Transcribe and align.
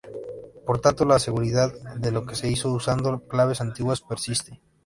Por 0.65 0.81
tanto 0.81 1.05
la 1.05 1.19
seguridad 1.19 1.71
de 1.99 2.11
lo 2.11 2.25
que 2.25 2.33
se 2.33 2.49
hizo 2.49 2.71
usando 2.71 3.19
claves 3.27 3.61
antiguas 3.61 4.01
persiste. 4.01 4.59